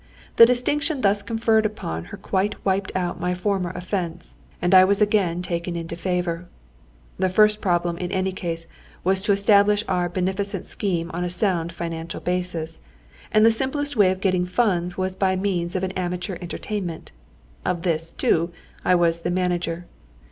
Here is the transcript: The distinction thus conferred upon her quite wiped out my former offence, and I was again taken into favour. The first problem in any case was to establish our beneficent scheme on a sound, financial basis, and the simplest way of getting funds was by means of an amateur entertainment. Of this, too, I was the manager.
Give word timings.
The 0.37 0.47
distinction 0.47 1.01
thus 1.01 1.21
conferred 1.21 1.63
upon 1.63 2.05
her 2.05 2.17
quite 2.17 2.55
wiped 2.65 2.91
out 2.95 3.19
my 3.19 3.35
former 3.35 3.69
offence, 3.69 4.33
and 4.59 4.73
I 4.73 4.83
was 4.83 4.99
again 4.99 5.43
taken 5.43 5.75
into 5.75 5.95
favour. 5.95 6.47
The 7.19 7.29
first 7.29 7.61
problem 7.61 7.99
in 7.99 8.11
any 8.11 8.31
case 8.31 8.65
was 9.03 9.21
to 9.21 9.31
establish 9.31 9.83
our 9.87 10.09
beneficent 10.09 10.65
scheme 10.65 11.11
on 11.13 11.23
a 11.23 11.29
sound, 11.29 11.71
financial 11.71 12.19
basis, 12.19 12.79
and 13.31 13.45
the 13.45 13.51
simplest 13.51 13.95
way 13.95 14.09
of 14.09 14.21
getting 14.21 14.47
funds 14.47 14.97
was 14.97 15.15
by 15.15 15.35
means 15.35 15.75
of 15.75 15.83
an 15.83 15.91
amateur 15.91 16.35
entertainment. 16.41 17.11
Of 17.63 17.83
this, 17.83 18.11
too, 18.11 18.49
I 18.83 18.95
was 18.95 19.21
the 19.21 19.29
manager. 19.29 19.85